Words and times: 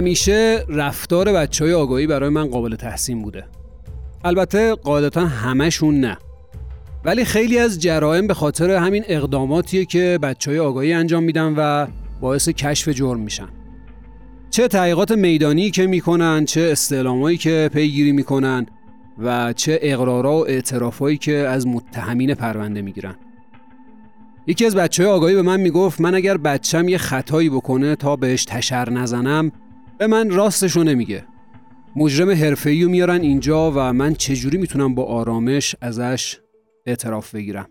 همیشه 0.00 0.64
رفتار 0.68 1.32
بچه 1.32 1.64
های 1.64 1.74
آگاهی 1.74 2.06
برای 2.06 2.28
من 2.28 2.46
قابل 2.46 2.76
تحسین 2.76 3.22
بوده. 3.22 3.44
البته 4.24 4.74
قاعدتا 4.74 5.26
همشون 5.26 6.00
نه. 6.00 6.16
ولی 7.04 7.24
خیلی 7.24 7.58
از 7.58 7.78
جرائم 7.78 8.26
به 8.26 8.34
خاطر 8.34 8.70
همین 8.70 9.04
اقداماتیه 9.08 9.84
که 9.84 10.18
بچه 10.22 10.50
های 10.50 10.60
آگاهی 10.60 10.92
انجام 10.92 11.22
میدن 11.22 11.54
و 11.56 11.86
باعث 12.20 12.48
کشف 12.48 12.88
جرم 12.88 13.20
میشن. 13.20 13.48
چه 14.50 14.68
تحقیقات 14.68 15.12
میدانی 15.12 15.70
که 15.70 15.86
می‌کنن 15.86 16.44
چه 16.44 16.60
استعلامایی 16.60 17.36
که 17.36 17.70
پیگیری 17.72 18.12
می‌کنن 18.12 18.66
و 19.18 19.52
چه 19.52 19.78
اقرارا 19.82 20.32
و 20.32 20.46
اعترافایی 20.46 21.16
که 21.16 21.36
از 21.36 21.66
متهمین 21.66 22.34
پرونده 22.34 22.82
می‌گیرن. 22.82 23.14
یکی 24.46 24.66
از 24.66 24.76
بچه 24.76 25.02
های 25.02 25.12
آگاهی 25.12 25.34
به 25.34 25.42
من 25.42 25.60
می‌گفت 25.60 26.00
من 26.00 26.14
اگر 26.14 26.36
بچم 26.36 26.88
یه 26.88 26.98
خطایی 26.98 27.50
بکنه 27.50 27.96
تا 27.96 28.16
بهش 28.16 28.44
تشر 28.44 28.90
نزنم 28.90 29.52
به 30.00 30.06
من 30.06 30.30
راستشو 30.30 30.82
نمیگه. 30.82 31.24
مجرم 31.96 32.30
حرفه‌ای 32.30 32.82
رو 32.84 32.90
میارن 32.90 33.20
اینجا 33.20 33.70
و 33.70 33.92
من 33.92 34.14
چجوری 34.14 34.58
می‌تونم 34.58 34.94
با 34.94 35.04
آرامش 35.04 35.76
ازش 35.80 36.38
اعتراف 36.86 37.34
بگیرم؟ 37.34 37.68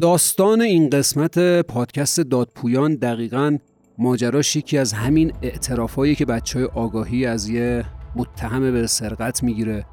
داستان 0.00 0.60
این 0.60 0.90
قسمت 0.90 1.38
پادکست 1.60 2.20
دادپویان 2.20 2.94
دقیقا 2.94 3.58
ماجراش 3.98 4.56
یکی 4.56 4.78
از 4.78 4.92
همین 4.92 5.32
اعترافایی 5.42 6.14
که 6.14 6.24
بچه 6.24 6.58
های 6.58 6.68
آگاهی 6.74 7.26
از 7.26 7.48
یه 7.48 7.84
متهم 8.16 8.72
به 8.72 8.86
سرقت 8.86 9.42
می‌گیره 9.42 9.86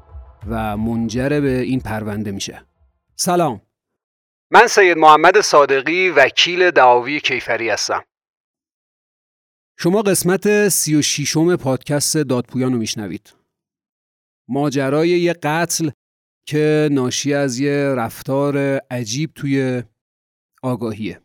و 0.48 0.76
منجر 0.76 1.28
به 1.28 1.60
این 1.60 1.80
پرونده 1.80 2.30
میشه. 2.30 2.62
سلام. 3.16 3.60
من 4.50 4.66
سید 4.66 4.98
محمد 4.98 5.40
صادقی 5.40 6.08
وکیل 6.08 6.70
دعاوی 6.70 7.20
کیفری 7.20 7.70
هستم. 7.70 8.02
شما 9.82 10.02
قسمت 10.02 10.68
سی 10.68 10.96
و 10.96 11.02
شیشم 11.02 11.56
پادکست 11.56 12.16
دادپویان 12.16 12.72
رو 12.72 12.78
میشنوید 12.78 13.34
ماجرای 14.48 15.08
یه 15.08 15.32
قتل 15.32 15.90
که 16.46 16.88
ناشی 16.92 17.34
از 17.34 17.58
یه 17.58 17.94
رفتار 17.96 18.56
عجیب 18.90 19.30
توی 19.34 19.82
آگاهیه 20.62 21.20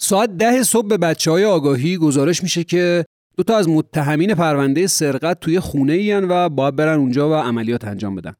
ساعت 0.00 0.36
ده 0.36 0.62
صبح 0.62 0.86
به 0.88 0.98
بچه 0.98 1.30
های 1.30 1.44
آگاهی 1.44 1.96
گزارش 1.96 2.42
میشه 2.42 2.64
که 2.64 3.04
دو 3.36 3.42
تا 3.42 3.56
از 3.56 3.68
متهمین 3.68 4.34
پرونده 4.34 4.86
سرقت 4.86 5.40
توی 5.40 5.60
خونه 5.60 5.92
این 5.92 6.28
و 6.28 6.48
باید 6.48 6.76
برن 6.76 6.98
اونجا 6.98 7.30
و 7.30 7.34
عملیات 7.34 7.84
انجام 7.84 8.14
بدن. 8.14 8.34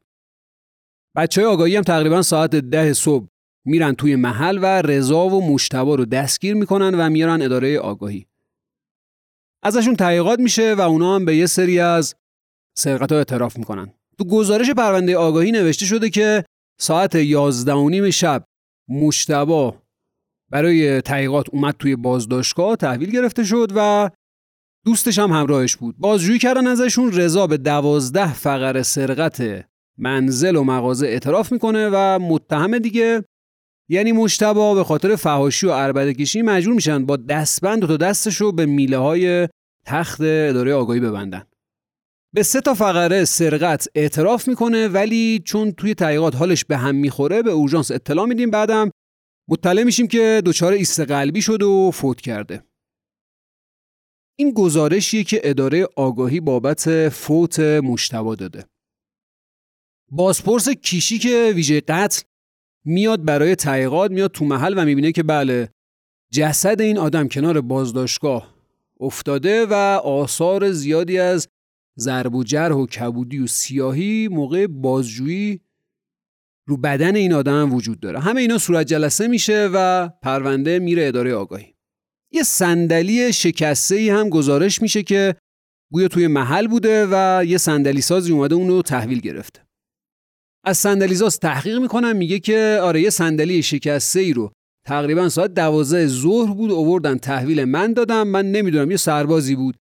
بچه 1.16 1.40
های 1.40 1.50
آگاهی 1.50 1.76
هم 1.76 1.82
تقریبا 1.82 2.22
ساعت 2.22 2.50
ده 2.50 2.92
صبح 2.92 3.26
میرن 3.66 3.94
توی 3.94 4.16
محل 4.16 4.58
و 4.62 4.82
رضا 4.82 5.26
و 5.26 5.54
مشتبا 5.54 5.94
رو 5.94 6.04
دستگیر 6.04 6.54
می‌کنن 6.54 6.94
و 6.94 7.10
میارن 7.10 7.42
اداره 7.42 7.78
آگاهی. 7.78 8.26
ازشون 9.62 9.96
تحقیقات 9.96 10.38
میشه 10.38 10.74
و 10.74 10.80
اونا 10.80 11.14
هم 11.14 11.24
به 11.24 11.36
یه 11.36 11.46
سری 11.46 11.80
از 11.80 12.14
سرقت 12.78 13.12
ها 13.12 13.18
اعتراف 13.18 13.56
می‌کنن. 13.56 13.94
تو 14.18 14.24
گزارش 14.24 14.70
پرونده 14.70 15.16
آگاهی 15.16 15.52
نوشته 15.52 15.86
شده 15.86 16.10
که 16.10 16.44
ساعت 16.80 17.14
یازده 17.14 17.72
و 17.72 17.88
نیم 17.88 18.10
شب 18.10 18.44
مشتبا 18.88 19.82
برای 20.50 21.00
تحقیقات 21.00 21.46
اومد 21.52 21.74
توی 21.78 21.96
بازداشتگاه 21.96 22.76
تحویل 22.76 23.10
گرفته 23.10 23.44
شد 23.44 23.72
و 23.76 24.10
دوستش 24.84 25.18
هم 25.18 25.30
همراهش 25.30 25.76
بود 25.76 25.98
بازجویی 25.98 26.38
کردن 26.38 26.66
ازشون 26.66 27.12
رضا 27.12 27.46
به 27.46 27.56
دوازده 27.56 28.34
فقر 28.34 28.82
سرقت 28.82 29.66
منزل 29.98 30.56
و 30.56 30.64
مغازه 30.64 31.06
اعتراف 31.06 31.52
می‌کنه 31.52 31.90
و 31.92 32.18
متهم 32.18 32.78
دیگه 32.78 33.24
یعنی 33.92 34.12
مشتبا 34.12 34.74
به 34.74 34.84
خاطر 34.84 35.16
فهاشی 35.16 35.66
و 35.66 35.72
عربده 35.72 36.14
کشی 36.14 36.42
مجبور 36.42 36.74
میشن 36.74 37.06
با 37.06 37.16
دستبند 37.16 37.84
و 37.84 37.86
تا 37.86 37.96
دستش 37.96 38.36
رو 38.36 38.52
به 38.52 38.66
میله 38.66 38.98
های 38.98 39.48
تخت 39.86 40.20
اداره 40.20 40.74
آگاهی 40.74 41.00
ببندن. 41.00 41.46
به 42.34 42.42
سه 42.42 42.60
تا 42.60 42.74
فقره 42.74 43.24
سرقت 43.24 43.88
اعتراف 43.94 44.48
می‌کنه 44.48 44.88
ولی 44.88 45.42
چون 45.44 45.72
توی 45.72 45.94
تحقیقات 45.94 46.36
حالش 46.36 46.64
به 46.64 46.76
هم 46.76 46.94
می‌خوره 46.94 47.42
به 47.42 47.50
اورژانس 47.50 47.90
اطلاع 47.90 48.26
میدیم. 48.26 48.50
بعدم 48.50 48.90
مطلع 49.48 49.82
میشیم 49.82 50.06
که 50.06 50.42
دچار 50.46 50.72
ایست 50.72 51.00
قلبی 51.00 51.42
شد 51.42 51.62
و 51.62 51.90
فوت 51.90 52.20
کرده. 52.20 52.64
این 54.38 54.50
گزارشیه 54.50 55.24
که 55.24 55.40
اداره 55.44 55.88
آگاهی 55.96 56.40
بابت 56.40 57.08
فوت 57.08 57.60
مشتبا 57.60 58.34
داده. 58.34 58.64
بازپرس 60.10 60.68
کیشی 60.68 61.18
که 61.18 61.52
ویژه 61.54 61.80
قتل 61.80 62.22
میاد 62.84 63.24
برای 63.24 63.54
تحقیقات 63.54 64.10
میاد 64.10 64.30
تو 64.30 64.44
محل 64.44 64.74
و 64.76 64.84
می‌بینه 64.84 65.12
که 65.12 65.22
بله 65.22 65.68
جسد 66.32 66.80
این 66.80 66.98
آدم 66.98 67.28
کنار 67.28 67.60
بازداشتگاه 67.60 68.54
افتاده 69.00 69.66
و 69.66 69.72
آثار 70.04 70.72
زیادی 70.72 71.18
از 71.18 71.48
ضرب 71.98 72.34
و 72.34 72.44
جرح 72.44 72.74
و 72.74 72.86
کبودی 72.86 73.38
و 73.38 73.46
سیاهی 73.46 74.28
موقع 74.28 74.66
بازجویی 74.66 75.60
رو 76.66 76.76
بدن 76.76 77.16
این 77.16 77.32
آدم 77.32 77.74
وجود 77.74 78.00
داره. 78.00 78.20
همه 78.20 78.40
اینا 78.40 78.58
صورت 78.58 78.86
جلسه 78.86 79.28
میشه 79.28 79.70
و 79.74 80.08
پرونده 80.22 80.78
میره 80.78 81.06
اداره 81.06 81.34
آگاهی. 81.34 81.74
یه 82.32 82.42
صندلی 82.42 83.32
شکسته 83.32 83.94
ای 83.94 84.10
هم 84.10 84.28
گزارش 84.28 84.82
میشه 84.82 85.02
که 85.02 85.34
گویا 85.92 86.08
توی 86.08 86.26
محل 86.26 86.66
بوده 86.66 87.06
و 87.10 87.44
یه 87.44 87.58
صندلی 87.58 88.00
سازی 88.00 88.32
اومده 88.32 88.54
اونو 88.54 88.82
تحویل 88.82 89.20
گرفته. 89.20 89.60
از 90.64 90.78
صندلی 90.78 91.14
ساز 91.14 91.38
تحقیق 91.38 91.78
می‌کنم 91.78 92.16
میگه 92.16 92.38
که 92.38 92.78
آره 92.82 93.00
یه 93.00 93.10
صندلی 93.10 93.62
شکسته 93.62 94.20
ای 94.20 94.32
رو 94.32 94.52
تقریبا 94.86 95.28
ساعت 95.28 95.54
دوازده 95.54 96.06
ظهر 96.06 96.54
بود 96.54 96.70
اووردن 96.70 97.18
تحویل 97.18 97.64
من 97.64 97.92
دادم. 97.92 98.28
من 98.28 98.52
نمی‌دونم 98.52 98.90
یه 98.90 98.96
سربازی 98.96 99.56
بود. 99.56 99.76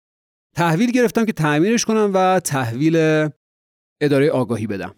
تحویل 0.56 0.92
گرفتم 0.92 1.26
که 1.26 1.32
تعمیرش 1.32 1.86
کنم 1.86 2.12
و 2.14 2.40
تحویل 2.40 2.96
اداره 4.02 4.30
آگاهی 4.32 4.68
بدم. 4.68 4.96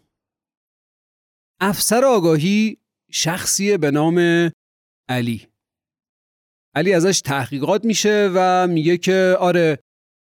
افسر 1.61 2.05
آگاهی 2.05 2.77
شخصی 3.11 3.77
به 3.77 3.91
نام 3.91 4.19
علی. 5.09 5.47
علی 6.75 6.93
ازش 6.93 7.21
تحقیقات 7.21 7.85
میشه 7.85 8.31
و 8.35 8.67
میگه 8.67 8.97
که 8.97 9.37
آره 9.39 9.79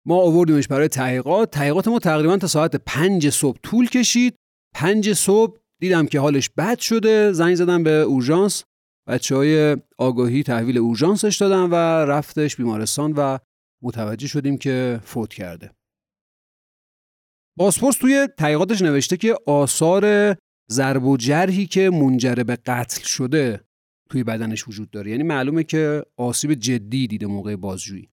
ما 0.07 0.21
آوردیمش 0.21 0.67
برای 0.67 0.87
تحقیقات. 0.87 1.51
تحقیقات 1.51 1.87
ما 1.87 1.99
تقریبا 1.99 2.37
تا 2.37 2.47
ساعت 2.47 2.75
پنج 2.75 3.29
صبح 3.29 3.57
طول 3.63 3.89
کشید. 3.89 4.35
پنج 4.73 5.13
صبح 5.13 5.57
دیدم 5.79 6.05
که 6.05 6.19
حالش 6.19 6.49
بد 6.49 6.79
شده 6.79 7.31
زنگ 7.31 7.55
زدم 7.55 7.83
به 7.83 7.91
اورژانس. 7.91 8.63
بچه 9.07 9.35
های 9.35 9.77
آگاهی 9.97 10.43
تحویل 10.43 10.77
اورژانسش 10.77 11.37
دادن 11.37 11.69
و 11.69 11.75
رفتش 12.05 12.55
بیمارستان 12.55 13.13
و 13.17 13.37
متوجه 13.83 14.27
شدیم 14.27 14.57
که 14.57 14.99
فوت 15.03 15.33
کرده. 15.33 15.71
باسپورس 17.57 17.97
توی 17.97 18.27
تحقیقاتش 18.37 18.81
نوشته 18.81 19.17
که 19.17 19.35
آثار 19.47 20.35
ضرب 20.71 21.03
و 21.03 21.17
جرحی 21.17 21.65
که 21.65 21.89
منجر 21.89 22.35
به 22.35 22.55
قتل 22.55 23.03
شده 23.03 23.61
توی 24.09 24.23
بدنش 24.23 24.67
وجود 24.67 24.91
داره. 24.91 25.11
یعنی 25.11 25.23
معلومه 25.23 25.63
که 25.63 26.03
آسیب 26.17 26.53
جدی 26.53 27.07
دیده 27.07 27.27
موقع 27.27 27.55
بازجویی. 27.55 28.09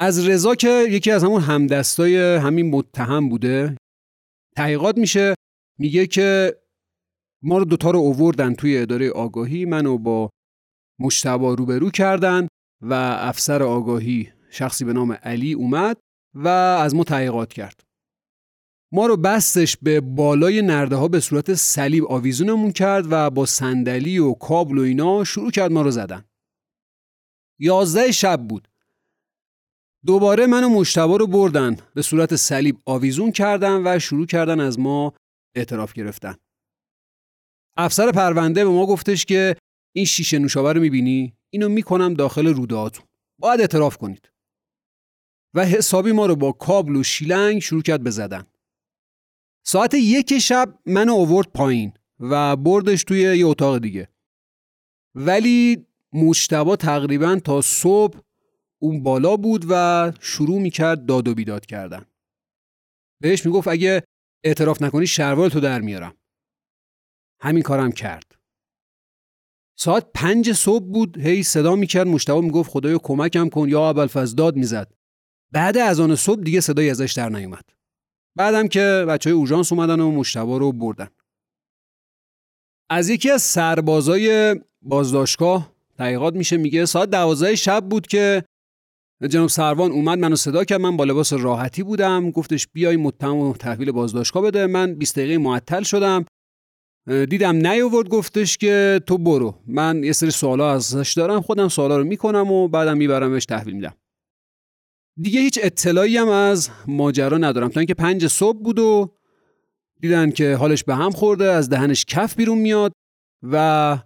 از 0.00 0.28
رضا 0.28 0.54
که 0.54 0.86
یکی 0.90 1.10
از 1.10 1.24
همون 1.24 1.42
همدستای 1.42 2.36
همین 2.36 2.70
متهم 2.70 3.28
بوده 3.28 3.76
تحقیقات 4.56 4.98
میشه. 4.98 5.34
میگه 5.78 6.06
که 6.06 6.56
ما 7.42 7.58
رو 7.58 7.64
دوتا 7.64 7.90
رو 7.90 7.98
اووردن 7.98 8.54
توی 8.54 8.78
اداره 8.78 9.10
آگاهی 9.10 9.64
منو 9.64 9.98
با 9.98 10.30
مشتبا 11.00 11.54
روبرو 11.54 11.90
کردن 11.90 12.48
و 12.82 12.94
افسر 13.18 13.62
آگاهی 13.62 14.32
شخصی 14.50 14.84
به 14.84 14.92
نام 14.92 15.12
علی 15.12 15.52
اومد 15.52 15.96
و 16.34 16.48
از 16.48 16.94
ما 16.94 17.04
تحقیقات 17.04 17.52
کرد 17.52 17.88
ما 18.92 19.06
رو 19.06 19.16
بستش 19.16 19.76
به 19.76 20.00
بالای 20.00 20.62
نرده 20.62 20.96
ها 20.96 21.08
به 21.08 21.20
صورت 21.20 21.54
صلیب 21.54 22.04
آویزونمون 22.04 22.72
کرد 22.72 23.04
و 23.10 23.30
با 23.30 23.46
صندلی 23.46 24.18
و 24.18 24.32
کابل 24.32 24.78
و 24.78 24.82
اینا 24.82 25.24
شروع 25.24 25.50
کرد 25.50 25.72
ما 25.72 25.82
رو 25.82 25.90
زدن. 25.90 26.24
یازده 27.58 28.12
شب 28.12 28.48
بود. 28.48 28.68
دوباره 30.06 30.46
من 30.46 30.64
و 30.64 30.68
مشتبا 30.68 31.16
رو 31.16 31.26
بردن 31.26 31.76
به 31.94 32.02
صورت 32.02 32.36
صلیب 32.36 32.78
آویزون 32.86 33.32
کردن 33.32 33.82
و 33.84 33.98
شروع 33.98 34.26
کردن 34.26 34.60
از 34.60 34.78
ما 34.78 35.14
اعتراف 35.54 35.92
گرفتن. 35.92 36.36
افسر 37.76 38.12
پرونده 38.12 38.64
به 38.64 38.70
ما 38.70 38.86
گفتش 38.86 39.24
که 39.24 39.56
این 39.94 40.04
شیشه 40.04 40.38
نوشابه 40.38 40.72
رو 40.72 40.80
می‌بینی؟ 40.80 41.36
اینو 41.50 41.68
می‌کنم 41.68 42.14
داخل 42.14 42.46
رودهاتون. 42.46 43.06
باید 43.38 43.60
اعتراف 43.60 43.96
کنید. 43.96 44.32
و 45.54 45.64
حسابی 45.64 46.12
ما 46.12 46.26
رو 46.26 46.36
با 46.36 46.52
کابل 46.52 46.96
و 46.96 47.02
شیلنگ 47.02 47.58
شروع 47.58 47.82
کرد 47.82 48.02
به 48.02 48.10
زدن. 48.10 48.46
ساعت 49.66 49.94
یک 49.94 50.38
شب 50.38 50.78
منو 50.86 51.12
اوورد 51.12 51.48
پایین 51.52 51.92
و 52.20 52.56
بردش 52.56 53.04
توی 53.04 53.20
یه 53.20 53.46
اتاق 53.46 53.78
دیگه 53.78 54.08
ولی 55.14 55.86
مشتبا 56.12 56.76
تقریبا 56.76 57.40
تا 57.44 57.60
صبح 57.60 58.20
اون 58.78 59.02
بالا 59.02 59.36
بود 59.36 59.66
و 59.70 60.12
شروع 60.20 60.60
می‌کرد 60.60 61.06
داد 61.06 61.28
و 61.28 61.34
بیداد 61.34 61.66
کردن 61.66 62.06
بهش 63.20 63.46
می‌گفت 63.46 63.68
اگه 63.68 64.02
اعتراف 64.44 64.82
نکنی 64.82 65.06
شروال 65.06 65.48
تو 65.48 65.60
در 65.60 65.80
میارم. 65.80 66.14
همین 67.40 67.62
کارم 67.62 67.92
کرد. 67.92 68.34
ساعت 69.76 70.06
پنج 70.14 70.52
صبح 70.52 70.84
بود 70.84 71.18
هی 71.18 71.42
صدا 71.42 71.76
می‌کرد 71.76 72.06
مشتبا 72.06 72.40
می‌گفت 72.40 72.70
خدایا 72.70 72.98
کمکم 72.98 73.48
کن 73.48 73.68
یا 73.68 73.90
اول 73.90 74.06
داد 74.36 74.56
می‌زد. 74.56 74.92
بعد 75.52 75.78
از 75.78 76.00
آن 76.00 76.16
صبح 76.16 76.42
دیگه 76.42 76.60
صدایی 76.60 76.90
ازش 76.90 77.12
در 77.16 77.28
نیومد. 77.28 77.64
بعدم 78.36 78.68
که 78.68 79.04
بچه 79.08 79.30
های 79.30 79.38
اوژانس 79.38 79.72
اومدن 79.72 80.00
و 80.00 80.10
مشتبه 80.10 80.58
رو 80.58 80.72
بردن. 80.72 81.08
از 82.90 83.08
یکی 83.08 83.30
از 83.30 83.42
سربازای 83.42 84.56
بازداشتگاه 84.82 85.72
تحقیقات 85.96 86.34
میشه 86.34 86.56
میگه 86.56 86.86
ساعت 86.86 87.10
دوازده 87.10 87.56
شب 87.56 87.88
بود 87.88 88.06
که 88.06 88.44
جناب 89.26 89.48
سروان 89.48 89.90
اومد 89.90 90.18
منو 90.18 90.36
صدا 90.36 90.64
کرد. 90.64 90.80
من 90.80 90.96
با 90.96 91.04
لباس 91.04 91.32
راحتی 91.32 91.82
بودم. 91.82 92.30
گفتش 92.30 92.68
بیای 92.72 92.96
متهم 92.96 93.36
و 93.36 93.52
تحویل 93.52 93.92
بازداشتگاه 93.92 94.42
بده. 94.42 94.66
من 94.66 94.94
20 94.94 95.18
دقیقه 95.18 95.38
معطل 95.38 95.82
شدم. 95.82 96.24
دیدم 97.06 97.56
نیاورد. 97.56 98.08
گفتش 98.08 98.56
که 98.56 99.00
تو 99.06 99.18
برو. 99.18 99.54
من 99.66 100.04
یه 100.04 100.12
سری 100.12 100.30
سوالا 100.30 100.72
ازش 100.72 101.14
دارم. 101.16 101.40
خودم 101.40 101.68
سوالا 101.68 101.98
رو 101.98 102.04
می‌کنم 102.04 102.52
و 102.52 102.68
بعدم 102.68 102.96
میبرمش 102.96 103.46
تحویل 103.46 103.74
میدم. 103.74 103.94
دیگه 105.20 105.40
هیچ 105.40 105.58
اطلاعی 105.62 106.16
هم 106.16 106.28
از 106.28 106.70
ماجرا 106.86 107.38
ندارم. 107.38 107.68
تا 107.68 107.80
اینکه 107.80 107.94
پنج 107.94 108.26
صبح 108.26 108.58
بود 108.58 108.78
و 108.78 109.14
دیدن 110.00 110.30
که 110.30 110.56
حالش 110.56 110.84
به 110.84 110.94
هم 110.94 111.10
خورده. 111.10 111.44
از 111.44 111.68
دهنش 111.68 112.04
کف 112.04 112.36
بیرون 112.36 112.58
میاد 112.58 112.92
و 113.42 113.98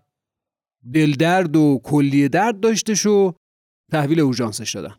دل 0.92 1.12
درد 1.12 1.56
و 1.56 1.80
کلیه 1.84 2.28
درد 2.28 2.60
داشتش 2.60 3.06
و 3.06 3.32
تحویل 3.92 4.20
اورژانسش 4.20 4.74
دادن 4.74 4.94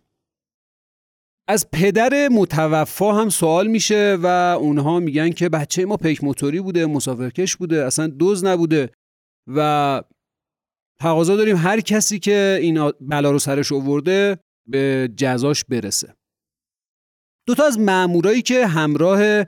از 1.48 1.72
پدر 1.72 2.28
متوفا 2.32 3.14
هم 3.14 3.30
سوال 3.30 3.68
میشه 3.68 4.18
و 4.22 4.26
اونها 4.60 5.00
میگن 5.00 5.30
که 5.30 5.50
بچه 5.50 5.86
ما 5.86 5.98
پیک 5.98 6.24
موتوری 6.24 6.62
بوده 6.62 6.86
مسافرکش 6.86 7.56
بوده 7.56 7.86
اصلا 7.86 8.08
دوز 8.08 8.44
نبوده 8.44 8.90
و 9.48 10.02
تقاضا 11.00 11.36
داریم 11.36 11.58
هر 11.58 11.80
کسی 11.80 12.20
که 12.20 12.60
این 12.62 12.92
بلا 13.02 13.32
رو 13.32 13.40
سرش 13.40 13.72
آورده 13.72 14.40
به 14.70 15.10
جزاش 15.18 15.66
برسه. 15.66 16.14
دوتا 17.48 17.66
از 17.66 17.80
مامورایی 17.80 18.42
که 18.42 18.68
همراه 18.68 19.46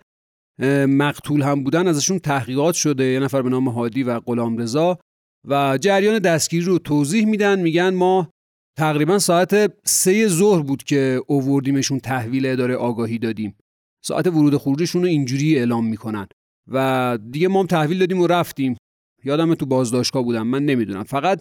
مقتول 0.86 1.42
هم 1.42 1.64
بودن 1.64 1.88
ازشون 1.88 2.20
تحقیقات 2.20 2.76
شده 2.76 3.04
یه 3.04 3.20
نفر 3.20 3.42
به 3.42 3.50
نام 3.50 3.70
هادی 3.70 4.04
و 4.04 4.20
غلام 4.20 4.58
رضا 4.58 5.00
و 5.48 5.78
جریان 5.78 6.20
دستگیری 6.20 6.66
رو 6.66 6.80
توضیح 6.80 7.26
میدن 7.26 7.60
میگن 7.60 7.90
ما 7.90 8.32
تقریبا 8.78 9.20
ساعت 9.20 9.74
سه 9.84 10.28
ظهر 10.28 10.62
بود 10.62 10.84
که 10.84 11.22
اووردیمشون 11.28 12.00
تحویل 12.00 12.46
اداره 12.46 12.76
آگاهی 12.76 13.18
دادیم. 13.18 13.56
ساعت 14.04 14.28
ورود 14.28 14.58
خروجشون 14.58 15.02
رو 15.02 15.08
اینجوری 15.08 15.58
اعلام 15.58 15.88
می‌کنن. 15.88 16.28
و 16.68 17.18
دیگه 17.32 17.48
ما 17.48 17.60
هم 17.60 17.68
تحویل 17.68 18.00
دادیم 18.00 18.22
و 18.22 18.28
رفتیم. 18.28 18.78
یادم 19.24 19.56
تو 19.56 19.66
بازداشتگاه 19.66 20.24
بودم. 20.24 20.48
من 20.48 20.66
نمی‌دونم. 20.66 21.04
فقط 21.04 21.40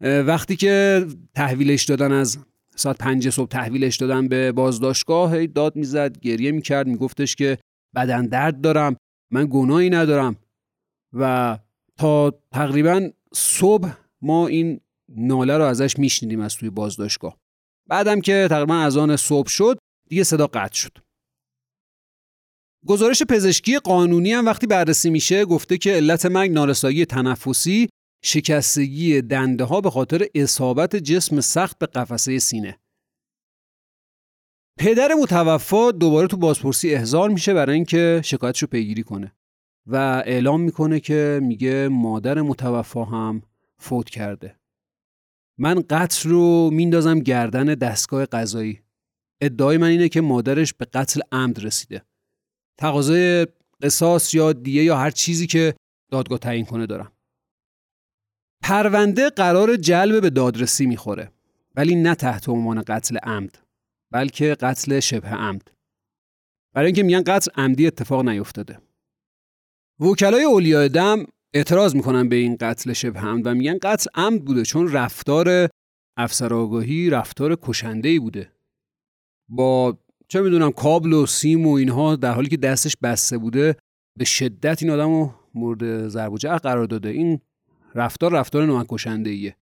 وقتی 0.00 0.56
که 0.56 1.06
تحویلش 1.34 1.84
دادن 1.84 2.12
از 2.12 2.38
ساعت 2.76 2.98
پنج 2.98 3.30
صبح 3.30 3.48
تحویلش 3.48 3.96
دادن 3.96 4.28
به 4.28 4.52
بازداشتگاه 4.52 5.36
هی 5.36 5.46
داد 5.46 5.76
می‌زد 5.76 6.18
گریه 6.18 6.52
می‌کرد. 6.52 6.86
میگفتش 6.86 7.36
که 7.36 7.58
بدن 7.94 8.26
درد 8.26 8.60
دارم. 8.60 8.96
من 9.32 9.46
گناهی 9.50 9.90
ندارم. 9.90 10.36
و 11.12 11.58
تا 11.98 12.40
تقریبا 12.52 13.10
صبح 13.34 13.90
ما 14.22 14.46
این 14.46 14.80
ناله 15.16 15.58
رو 15.58 15.64
ازش 15.64 15.98
میشنیدیم 15.98 16.40
از 16.40 16.56
توی 16.56 16.70
بازداشتگاه. 16.70 17.36
بعدم 17.88 18.20
که 18.20 18.46
تقریبا 18.50 18.74
از 18.74 18.96
آن 18.96 19.16
صبح 19.16 19.48
شد 19.48 19.78
دیگه 20.08 20.24
صدا 20.24 20.46
قطع 20.46 20.74
شد. 20.74 20.98
گزارش 22.86 23.22
پزشکی 23.22 23.78
قانونی 23.78 24.32
هم 24.32 24.46
وقتی 24.46 24.66
بررسی 24.66 25.10
میشه 25.10 25.44
گفته 25.44 25.78
که 25.78 25.92
علت 25.92 26.26
مرگ 26.26 26.50
نارسایی 26.50 27.04
تنفسی 27.04 27.88
شکستگی 28.24 29.22
دنده 29.22 29.64
ها 29.64 29.80
به 29.80 29.90
خاطر 29.90 30.26
اصابت 30.34 30.96
جسم 30.96 31.40
سخت 31.40 31.78
به 31.78 31.86
قفسه 31.86 32.38
سینه. 32.38 32.78
پدر 34.78 35.14
متوفا 35.22 35.92
دوباره 35.92 36.26
تو 36.26 36.36
بازپرسی 36.36 36.94
احضار 36.94 37.28
میشه 37.28 37.54
برای 37.54 37.74
اینکه 37.74 38.20
شکایتشو 38.24 38.66
پیگیری 38.66 39.02
کنه 39.02 39.32
و 39.86 39.96
اعلام 40.26 40.60
می‌کنه 40.60 41.00
که 41.00 41.40
میگه 41.42 41.88
مادر 41.88 42.42
متوفا 42.42 43.04
هم 43.04 43.42
فوت 43.78 44.10
کرده. 44.10 44.61
من 45.58 45.84
قتل 45.90 46.30
رو 46.30 46.70
میندازم 46.72 47.18
گردن 47.18 47.64
دستگاه 47.64 48.26
قضایی. 48.26 48.82
ادعای 49.40 49.78
من 49.78 49.88
اینه 49.88 50.08
که 50.08 50.20
مادرش 50.20 50.72
به 50.72 50.84
قتل 50.84 51.20
عمد 51.32 51.64
رسیده. 51.64 52.02
تقاضای 52.78 53.46
قصاص 53.82 54.34
یا 54.34 54.52
دیه 54.52 54.84
یا 54.84 54.96
هر 54.96 55.10
چیزی 55.10 55.46
که 55.46 55.74
دادگاه 56.10 56.38
تعیین 56.38 56.64
کنه 56.64 56.86
دارم. 56.86 57.12
پرونده 58.62 59.30
قرار 59.30 59.76
جلب 59.76 60.22
به 60.22 60.30
دادرسی 60.30 60.86
می‌خوره 60.86 61.32
ولی 61.76 61.94
نه 61.94 62.14
تحت 62.14 62.48
عنوان 62.48 62.82
قتل 62.82 63.16
عمد 63.16 63.58
بلکه 64.10 64.54
قتل 64.54 65.00
شبه 65.00 65.28
عمد. 65.28 65.70
برای 66.74 66.86
اینکه 66.86 67.02
میگن 67.02 67.22
قتل 67.22 67.50
عمدی 67.54 67.86
اتفاق 67.86 68.28
نیفتاده. 68.28 68.78
وکلای 70.00 70.44
اولیاء 70.44 70.88
دم 70.88 71.26
اعتراض 71.54 71.94
می‌کنن 71.94 72.28
به 72.28 72.36
این 72.36 72.56
قتل 72.60 72.92
شبه 72.92 73.20
عمد 73.20 73.46
و 73.46 73.54
میگن 73.54 73.78
قتل 73.82 74.10
عمد 74.14 74.44
بوده 74.44 74.62
چون 74.62 74.92
رفتار 74.92 75.68
افسر 76.16 76.54
آگاهی 76.54 77.10
رفتار 77.10 77.58
کشنده 77.62 78.08
ای 78.08 78.18
بوده. 78.18 78.52
با 79.48 79.98
چه 80.28 80.40
می‌دونم 80.40 80.70
کابل 80.70 81.12
و 81.12 81.26
سیم 81.26 81.66
و 81.66 81.72
اینها 81.72 82.16
در 82.16 82.32
حالی 82.32 82.48
که 82.48 82.56
دستش 82.56 82.96
بسته 83.02 83.38
بوده 83.38 83.76
به 84.18 84.24
شدت 84.24 84.82
این 84.82 84.92
آدم 84.92 85.10
رو 85.10 85.34
مورد 85.54 86.08
ضرب 86.08 86.32
و 86.32 86.36
قرار 86.36 86.84
داده. 86.84 87.08
این 87.08 87.40
رفتار 87.94 88.32
رفتار 88.32 88.66
ناکشنده 88.66 89.30
ایه 89.30 89.56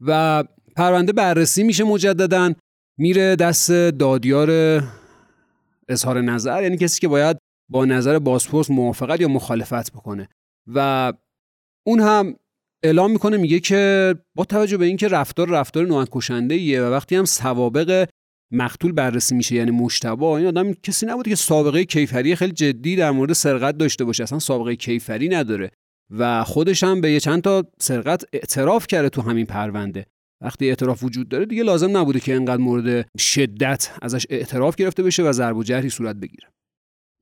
و 0.00 0.44
پرونده 0.76 1.12
بررسی 1.12 1.62
میشه 1.62 1.84
مجددا. 1.84 2.52
میره 2.98 3.36
دست 3.36 3.72
دادیار 3.72 4.50
اظهار 5.88 6.20
نظر 6.20 6.62
یعنی 6.62 6.76
کسی 6.76 7.00
که 7.00 7.08
باید 7.08 7.36
با 7.70 7.84
نظر 7.84 8.18
بازپرس 8.18 8.70
موافقت 8.70 9.20
یا 9.20 9.28
مخالفت 9.28 9.92
بکنه. 9.92 10.28
و 10.66 11.12
اون 11.86 12.00
هم 12.00 12.36
اعلام 12.82 13.10
می‌کنه 13.10 13.36
میگه 13.36 13.60
که 13.60 14.14
با 14.36 14.44
توجه 14.44 14.76
به 14.76 14.86
اینکه 14.86 15.08
رفتار 15.08 15.48
رفتار 15.48 15.86
ناکشنده 15.86 16.54
ایه 16.54 16.82
و 16.82 16.84
وقتی 16.84 17.16
هم 17.16 17.24
سوابق 17.24 18.08
مقتول 18.52 18.92
بررسی 18.92 19.34
میشه 19.34 19.54
یعنی 19.54 19.70
مشتبه 19.70 20.24
این 20.24 20.46
آدم 20.46 20.72
کسی 20.72 21.06
نبود 21.06 21.28
که 21.28 21.34
سابقه 21.34 21.84
کیفری 21.84 22.36
خیلی 22.36 22.52
جدی 22.52 22.96
در 22.96 23.10
مورد 23.10 23.32
سرقت 23.32 23.76
داشته 23.76 24.04
باشه 24.04 24.22
اصلا 24.22 24.38
سابقه 24.38 24.76
کیفری 24.76 25.28
نداره 25.28 25.70
و 26.10 26.44
خودش 26.44 26.84
هم 26.84 27.00
به 27.00 27.10
یه 27.10 27.20
چند 27.20 27.42
تا 27.42 27.64
سرقت 27.78 28.24
اعتراف 28.32 28.86
کرده 28.86 29.08
تو 29.08 29.22
همین 29.22 29.46
پرونده. 29.46 30.06
وقتی 30.42 30.68
اعتراف 30.68 31.04
وجود 31.04 31.28
داره 31.28 31.46
دیگه 31.46 31.62
لازم 31.62 31.96
نبوده 31.96 32.20
که 32.20 32.34
انقدر 32.34 32.62
مورد 32.62 33.08
شدت 33.18 33.90
ازش 34.02 34.26
اعتراف 34.30 34.76
گرفته 34.76 35.02
بشه 35.02 35.22
و 35.22 35.32
ضرب 35.32 35.56
و 35.56 35.62
جرحی 35.62 35.90
صورت 35.90 36.16
بگیره. 36.16 36.48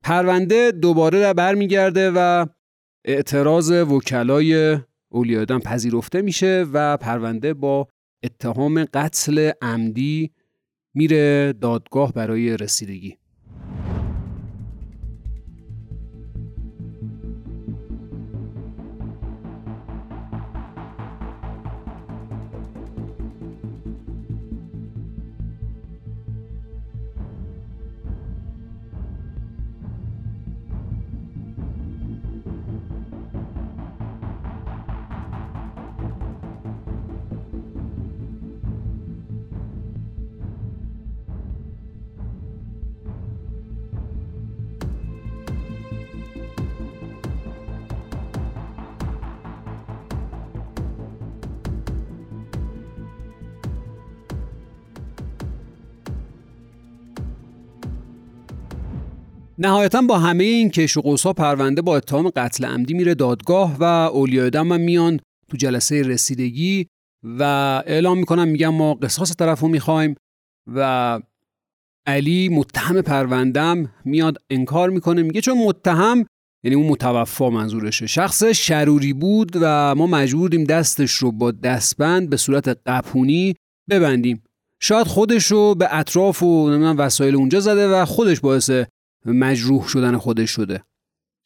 پرونده 0.03 0.71
دوباره 0.71 1.33
برمیگرده 1.33 2.11
و 2.15 2.45
اعتراض 3.05 3.71
وکلای 3.71 4.79
اولیادم 5.11 5.59
پذیرفته 5.59 6.21
میشه 6.21 6.65
و 6.73 6.97
پرونده 6.97 7.53
با 7.53 7.87
اتهام 8.23 8.85
قتل 8.85 9.51
عمدی 9.61 10.31
میره 10.95 11.53
دادگاه 11.53 12.13
برای 12.13 12.57
رسیدگی. 12.57 13.18
نهایتا 59.61 60.01
با 60.01 60.19
همه 60.19 60.43
این 60.43 60.69
کش 60.69 60.97
و 60.97 61.01
قوسا 61.01 61.33
پرونده 61.33 61.81
با 61.81 61.97
اتهام 61.97 62.29
قتل 62.29 62.65
عمدی 62.65 62.93
میره 62.93 63.15
دادگاه 63.15 63.77
و 63.79 63.83
اولیای 63.83 64.49
دم 64.49 64.81
میان 64.81 65.19
تو 65.49 65.57
جلسه 65.57 66.01
رسیدگی 66.01 66.87
و 67.23 67.43
اعلام 67.87 68.17
می‌کنن 68.17 68.45
میگن 68.45 68.67
ما 68.67 68.93
قصاص 68.93 69.35
طرف 69.35 69.59
رو 69.59 69.67
می‌خوایم 69.67 70.15
و 70.75 71.19
علی 72.05 72.49
متهم 72.49 73.01
پروندم 73.01 73.93
میاد 74.05 74.37
انکار 74.49 74.89
می‌کنه 74.89 75.21
میگه 75.21 75.41
چون 75.41 75.57
متهم 75.57 76.25
یعنی 76.63 76.75
اون 76.75 76.87
متوفا 76.87 77.49
منظورشه. 77.49 78.07
شخص 78.07 78.43
شروری 78.43 79.13
بود 79.13 79.51
و 79.61 79.95
ما 79.95 80.07
مجبور 80.07 80.49
دستش 80.49 81.11
رو 81.11 81.31
با 81.31 81.51
دستبند 81.51 82.29
به 82.29 82.37
صورت 82.37 82.67
قپونی 82.85 83.55
ببندیم. 83.89 84.43
شاید 84.79 85.07
خودش 85.07 85.45
رو 85.45 85.75
به 85.75 85.87
اطراف 85.91 86.43
و 86.43 86.69
نمی‌دونم 86.69 86.97
وسایل 86.97 87.35
اونجا 87.35 87.59
زده 87.59 87.87
و 87.87 88.05
خودش 88.05 88.39
باعث 88.39 88.71
مجروح 89.25 89.87
شدن 89.87 90.17
خودش 90.17 90.51
شده. 90.51 90.83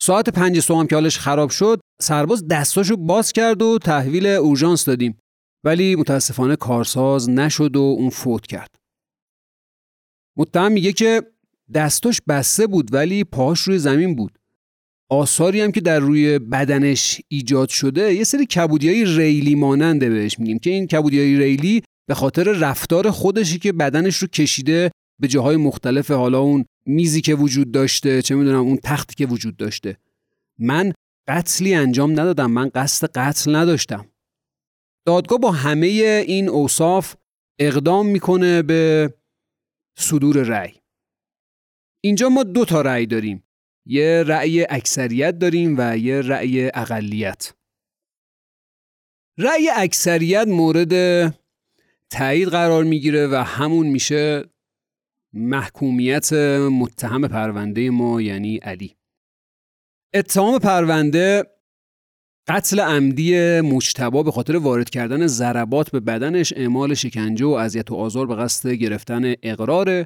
ساعت 0.01 0.30
پنج 0.30 0.60
صبح 0.60 0.80
هم 0.80 0.88
که 0.88 0.96
حالش 0.96 1.20
خراب 1.20 1.50
شد 1.50 1.80
سرباز 2.01 2.48
دستاشو 2.48 2.98
باز 2.98 3.32
کرد 3.32 3.62
و 3.62 3.77
تحویل 3.77 4.27
اورژانس 4.27 4.86
دادیم. 4.86 5.18
ولی 5.63 5.96
متاسفانه 5.96 6.56
کارساز 6.56 7.30
نشد 7.30 7.75
و 7.75 7.82
اون 7.82 8.10
فوت 8.10 8.48
کرد. 8.48 8.75
متهم 10.38 10.72
میگه 10.72 10.94
که 10.94 11.22
دستاش 11.74 12.22
بسته 12.27 12.68
بود 12.68 12.94
ولی 12.94 13.24
پاهاش 13.24 13.60
روی 13.60 13.80
زمین 13.80 14.15
بود. 14.15 14.39
آثاری 15.10 15.62
هم 15.62 15.72
که 15.72 15.82
در 15.82 16.00
روی 16.00 16.39
بدنش 16.39 17.22
ایجاد 17.27 17.70
شده 17.70 18.13
یه 18.13 18.24
سری 18.24 18.46
کبودی 18.46 19.06
ریلی 19.06 19.56
ماننده 19.56 20.10
بهش 20.10 20.39
میگیم 20.39 20.60
که 20.60 20.70
این 20.70 20.88
کبودی 20.88 21.38
ریلی 21.38 21.84
به 22.08 22.13
خاطر 22.13 22.44
رفتار 22.44 23.12
خودشی 23.12 23.60
که 23.60 23.74
بدنش 23.74 24.18
رو 24.18 24.27
کشیده 24.27 24.92
به 25.20 25.27
جاهای 25.27 25.58
مختلف 25.58 26.12
حالا 26.12 26.39
اون 26.39 26.65
میزی 26.86 27.22
که 27.22 27.36
وجود 27.36 27.72
داشته 27.72 28.22
چه 28.22 28.36
می‌دونم 28.36 28.60
اون 28.60 28.77
تختی 28.84 29.15
که 29.15 29.25
وجود 29.25 29.58
داشته. 29.58 29.98
من 30.60 30.93
قتلی 31.27 31.74
انجام 31.74 32.12
ندادم 32.12 32.51
من 32.51 32.70
قصد 32.70 33.12
قتل 33.15 33.55
نداشتم. 33.55 34.05
دادگاه 35.05 35.39
با 35.39 35.51
همه 35.51 35.88
این 36.27 36.50
اوصاف 36.50 37.15
اقدام 37.60 38.08
می‌کنه 38.08 38.62
به 38.62 39.13
صدور 39.98 40.43
رأی. 40.43 40.74
اینجا 42.03 42.29
ما 42.29 42.43
دو 42.43 42.65
تا 42.65 42.82
رأی 42.82 43.05
داریم. 43.05 43.43
یه 43.86 44.24
رأی 44.27 44.65
اکثریت 44.70 45.39
داریم 45.39 45.75
و 45.77 45.98
یه 45.98 46.22
رأی 46.22 46.72
اقلیت. 46.74 47.53
رأی 49.38 49.70
اکثریت 49.75 50.48
مورد 50.48 50.93
تایید 52.10 52.48
قرار 52.48 52.84
می‌گیره 52.84 53.27
و 53.27 53.36
همون 53.36 53.88
میشه 53.88 54.53
محکومیت 55.34 56.34
متهم 56.72 57.28
پرونده 57.28 57.90
ما 57.90 58.22
یعنی 58.22 58.58
علی. 58.58 58.96
اتهام 60.13 60.60
پرونده 60.60 61.44
قتل 62.48 62.80
عمدی 62.80 63.62
مجتبا 63.62 64.24
به 64.24 64.32
خاطر 64.32 64.58
وارد 64.58 64.90
کردن 64.90 65.28
ضربات 65.28 65.92
به 65.92 66.00
بدنش 66.00 66.54
اعمال 66.56 66.94
شکنجه 66.94 67.46
و 67.46 67.50
اذیت 67.50 67.92
و 67.92 67.96
آزار 67.96 68.28
به 68.28 68.36
قصد 68.36 68.70
گرفتن 68.70 69.34
اقرار. 69.44 70.06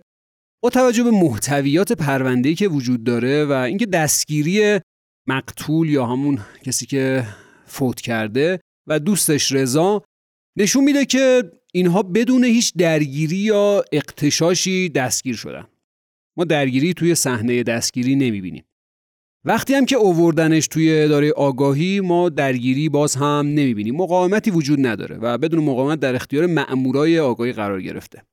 با 0.63 0.69
توجه 0.69 1.03
به 1.03 1.11
محتویات 1.11 1.91
پرونده‌ای 1.91 2.55
که 2.55 2.67
وجود 2.67 3.03
داره 3.03 3.45
و 3.45 3.51
اینکه 3.51 3.85
دستگیری 3.85 4.79
مقتول 5.27 5.89
یا 5.89 6.05
همون 6.05 6.39
کسی 6.63 6.85
که 6.85 7.27
فوت 7.65 8.01
کرده 8.01 8.59
و 8.87 8.99
دوستش 8.99 9.51
رضا 9.51 10.03
نشون 10.57 10.83
میده 10.83 11.05
که 11.05 11.51
اینها 11.73 12.03
بدون 12.03 12.43
هیچ 12.43 12.73
درگیری 12.77 13.37
یا 13.37 13.83
اقتشاشی 13.91 14.89
دستگیر 14.89 15.35
شدن. 15.35 15.67
ما 16.37 16.43
درگیری 16.43 16.93
توی 16.93 17.15
صحنه 17.15 17.63
دستگیری 17.63 18.15
نمی‌بینیم. 18.15 18.63
وقتی 19.45 19.73
هم 19.73 19.85
که 19.85 19.95
اووردنش 19.95 20.67
توی 20.67 21.01
اداره 21.01 21.31
آگاهی 21.31 21.99
ما 21.99 22.29
درگیری 22.29 22.89
باز 22.89 23.15
هم 23.15 23.45
نمی‌بینیم. 23.47 23.95
مقاومتی 23.95 24.51
وجود 24.51 24.87
نداره 24.87 25.17
و 25.17 25.37
بدون 25.37 25.63
مقاومت 25.63 25.99
در 25.99 26.15
اختیار 26.15 26.45
مأمورای 26.45 27.19
آگاهی 27.19 27.53
قرار 27.53 27.81
گرفته. 27.81 28.23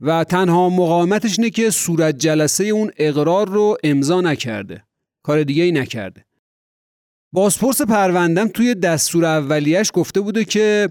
و 0.00 0.24
تنها 0.24 0.68
مقاومتش 0.68 1.38
اینه 1.38 1.50
که 1.50 1.70
صورت 1.70 2.18
جلسه 2.18 2.64
اون 2.64 2.90
اقرار 2.96 3.48
رو 3.48 3.76
امضا 3.84 4.20
نکرده. 4.20 4.84
کار 5.22 5.42
دیگه 5.42 5.62
ای 5.62 5.72
نکرده. 5.72 6.24
بازپرس 7.32 7.82
پروندم 7.82 8.48
توی 8.48 8.74
دستور 8.74 9.24
اولیش 9.24 9.90
گفته 9.94 10.20
بوده 10.20 10.44
که 10.44 10.88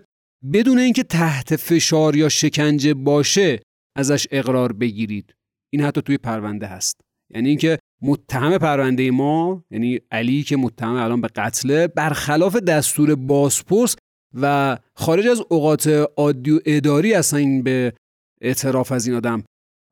بدون 0.53 0.79
اینکه 0.79 1.03
تحت 1.03 1.55
فشار 1.55 2.15
یا 2.15 2.29
شکنجه 2.29 2.93
باشه 2.93 3.61
ازش 3.97 4.27
اقرار 4.31 4.73
بگیرید. 4.73 5.35
این 5.73 5.81
حتی 5.81 6.01
توی 6.01 6.17
پرونده 6.17 6.67
هست. 6.67 7.01
یعنی 7.33 7.49
اینکه 7.49 7.79
متهم 8.01 8.57
پرونده 8.57 9.11
ما 9.11 9.63
یعنی 9.71 9.99
علی 10.11 10.43
که 10.43 10.57
متهم 10.57 10.95
الان 10.95 11.21
به 11.21 11.27
قتله 11.27 11.87
برخلاف 11.87 12.55
دستور 12.55 13.15
بازپرس 13.15 13.95
و 14.33 14.77
خارج 14.95 15.27
از 15.27 15.41
اوقات 15.49 15.87
عادی 16.17 16.51
و 16.51 16.59
اداری 16.65 17.13
اصلا 17.13 17.39
این 17.39 17.63
به 17.63 17.93
اعتراف 18.41 18.91
از 18.91 19.07
این 19.07 19.15
آدم 19.15 19.43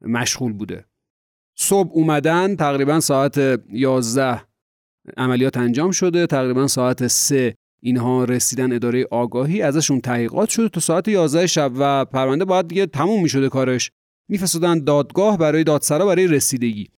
مشغول 0.01 0.53
بوده. 0.53 0.85
صبح 1.57 1.91
اومدن 1.93 2.55
تقریبا 2.55 2.99
ساعت 2.99 3.37
11 3.71 4.41
عملیات 5.17 5.57
انجام 5.57 5.91
شده 5.91 6.27
تقریبا 6.27 6.67
ساعت 6.67 7.07
3 7.07 7.55
اینها 7.83 8.23
رسیدن 8.23 8.73
اداره 8.73 9.05
آگاهی 9.11 9.61
ازشون 9.61 10.01
تحقیقات 10.01 10.49
شده 10.49 10.69
تا 10.69 10.79
ساعت 10.79 11.07
11 11.07 11.47
شب 11.47 11.71
و 11.75 12.05
پرونده 12.05 12.45
باید 12.45 12.67
دیگه 12.67 12.85
تموم 12.85 13.21
می‌شده 13.21 13.49
کارش. 13.49 13.91
میفرستادن 14.29 14.83
دادگاه 14.83 15.37
برای 15.37 15.63
دادسرا 15.63 16.05
برای 16.05 16.27
رسیدگی. 16.27 16.89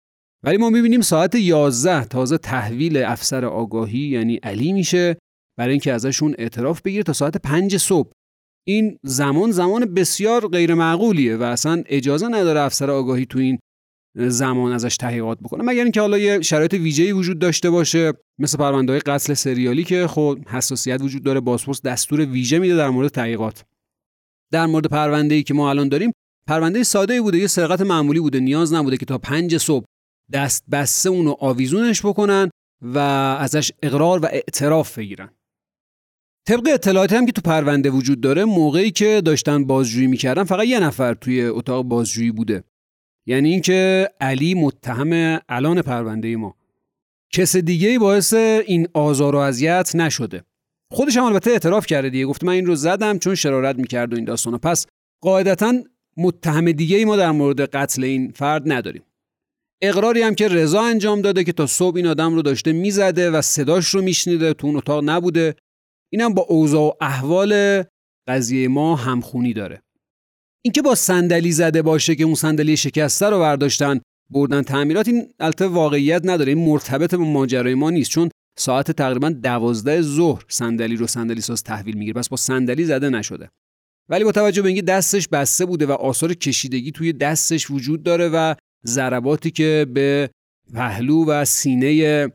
ولی 0.43 0.57
ما 0.57 0.69
می‌بینیم 0.69 1.01
ساعت 1.01 1.35
11 1.35 2.05
تازه 2.05 2.37
تحویل 2.37 2.97
افسر 2.97 3.45
آگاهی 3.45 3.99
یعنی 3.99 4.35
علی 4.35 4.73
میشه 4.73 5.17
برای 5.57 5.71
اینکه 5.71 5.93
ازشون 5.93 6.35
اعتراف 6.37 6.81
بگیره 6.81 7.03
تا 7.03 7.13
ساعت 7.13 7.37
5 7.37 7.77
صبح. 7.77 8.11
این 8.67 8.99
زمان 9.03 9.51
زمان 9.51 9.93
بسیار 9.93 10.47
غیر 10.47 10.73
معقولیه 10.73 11.37
و 11.37 11.43
اصلا 11.43 11.83
اجازه 11.85 12.27
نداره 12.27 12.59
افسر 12.59 12.91
آگاهی 12.91 13.25
تو 13.25 13.39
این 13.39 13.59
زمان 14.17 14.71
ازش 14.71 14.97
تحقیقات 14.97 15.39
بکنه. 15.39 15.63
مگر 15.63 15.83
اینکه 15.83 16.01
حالا 16.01 16.17
یه 16.17 16.41
شرایط 16.41 16.73
ویژه‌ای 16.73 17.11
وجود 17.11 17.39
داشته 17.39 17.69
باشه 17.69 18.13
مثل 18.39 18.57
پرونده 18.57 18.91
های 18.91 18.99
قتل 18.99 19.33
سریالی 19.33 19.83
که 19.83 20.07
خب 20.07 20.39
حساسیت 20.47 21.01
وجود 21.01 21.23
داره 21.23 21.39
بازپرس 21.39 21.81
دستور 21.81 22.19
ویژه 22.19 22.59
میده 22.59 22.75
در 22.75 22.89
مورد 22.89 23.09
تحقیقات. 23.09 23.65
در 24.51 24.65
مورد 24.65 24.85
پرونده 24.85 25.35
ای 25.35 25.43
که 25.43 25.53
ما 25.53 25.69
الان 25.69 25.89
داریم 25.89 26.11
پرونده 26.47 26.83
ساده 26.83 27.13
ای 27.13 27.21
بوده 27.21 27.37
یه 27.37 27.47
سرقت 27.47 27.81
معمولی 27.81 28.19
بوده 28.19 28.39
نیاز 28.39 28.73
نبوده 28.73 28.97
که 28.97 29.05
تا 29.05 29.17
پنج 29.17 29.57
صبح 29.57 29.85
دست 30.33 30.63
بسته 30.71 31.09
اونو 31.09 31.35
آویزونش 31.39 32.05
بکنن 32.05 32.49
و 32.81 32.97
ازش 33.39 33.71
اقرار 33.83 34.19
و 34.19 34.25
اعتراف 34.25 34.97
بگیرن. 34.97 35.29
طبق 36.47 36.69
اطلاعاتی 36.73 37.15
هم 37.15 37.25
که 37.25 37.31
تو 37.31 37.41
پرونده 37.41 37.89
وجود 37.89 38.21
داره 38.21 38.45
موقعی 38.45 38.91
که 38.91 39.21
داشتن 39.25 39.65
بازجویی 39.65 40.07
می‌کردن 40.07 40.43
فقط 40.43 40.65
یه 40.65 40.79
نفر 40.79 41.13
توی 41.13 41.45
اتاق 41.45 41.85
بازجویی 41.85 42.31
بوده. 42.31 42.63
یعنی 43.27 43.51
اینکه 43.51 44.09
علی 44.21 44.53
متهم 44.53 45.39
الان 45.49 45.81
پرونده 45.81 46.35
ما. 46.35 46.55
کس 47.33 47.55
دیگه 47.55 47.99
باعث 47.99 48.33
این 48.33 48.87
آزار 48.93 49.35
و 49.35 49.37
اذیت 49.37 49.91
نشده. 49.95 50.43
خودش 50.91 51.17
هم 51.17 51.23
البته 51.23 51.51
اعتراف 51.51 51.85
کرده 51.85 52.09
دیگه. 52.09 52.25
گفت 52.25 52.43
من 52.43 52.53
این 52.53 52.65
رو 52.65 52.75
زدم 52.75 53.19
چون 53.19 53.35
شرارت 53.35 53.75
می‌کرد 53.75 54.13
و 54.13 54.15
این 54.15 54.25
داستانا 54.25 54.57
پس 54.57 54.85
قاعدتا 55.23 55.73
متهم 56.17 56.71
دیگه 56.71 56.97
ای 56.97 57.05
ما 57.05 57.15
در 57.15 57.31
مورد 57.31 57.61
قتل 57.61 58.03
این 58.03 58.31
فرد 58.31 58.71
نداریم. 58.71 59.03
اقراری 59.81 60.21
هم 60.21 60.35
که 60.35 60.47
رضا 60.47 60.81
انجام 60.81 61.21
داده 61.21 61.43
که 61.43 61.51
تا 61.51 61.65
صبح 61.65 61.95
این 61.95 62.07
آدم 62.07 62.35
رو 62.35 62.41
داشته 62.41 62.73
می‌زده 62.73 63.31
و 63.31 63.41
صداش 63.41 63.87
رو 63.87 64.01
میشنیده 64.01 64.53
تو 64.53 64.67
اون 64.67 64.75
اتاق 64.75 65.09
نبوده. 65.09 65.55
اینم 66.11 66.33
با 66.33 66.41
اوضاع 66.41 66.81
و 66.81 66.91
احوال 67.01 67.83
قضیه 68.27 68.67
ما 68.67 68.95
همخونی 68.95 69.53
داره. 69.53 69.81
اینکه 70.67 70.81
با 70.81 70.95
صندلی 70.95 71.51
زده 71.51 71.81
باشه 71.81 72.15
که 72.15 72.23
اون 72.23 72.35
صندلی 72.35 72.77
شکسته 72.77 73.25
رو 73.29 73.39
برداشتن 73.39 73.99
بردن 74.29 74.61
تعمیرات 74.61 75.07
این 75.07 75.33
البته 75.39 75.67
واقعیت 75.67 76.21
نداره. 76.25 76.53
این 76.53 76.65
مرتبط 76.65 77.11
به 77.11 77.17
ماجرای 77.17 77.73
ما 77.73 77.89
نیست 77.89 78.11
چون 78.11 78.29
ساعت 78.59 78.91
تقریبا 78.91 79.29
دوازده 79.29 80.01
ظهر 80.01 80.43
صندلی 80.47 80.95
رو 80.95 81.07
صندلی 81.07 81.41
ساز 81.41 81.63
تحویل 81.63 81.97
می‌گیره. 81.97 82.13
پس 82.13 82.29
با 82.29 82.37
صندلی 82.37 82.85
زده 82.85 83.09
نشده. 83.09 83.49
ولی 84.09 84.23
با 84.23 84.31
توجه 84.31 84.61
به 84.61 84.67
اینکه 84.67 84.81
دستش 84.81 85.27
بسته 85.27 85.65
بوده 85.65 85.85
و 85.85 85.91
آثار 85.91 86.33
کشیدگی 86.33 86.91
توی 86.91 87.13
دستش 87.13 87.71
وجود 87.71 88.03
داره 88.03 88.29
و 88.29 88.55
ضرباتی 88.85 89.51
که 89.51 89.87
به 89.93 90.29
پهلو 90.73 91.25
و 91.25 91.45
سینه 91.45 92.27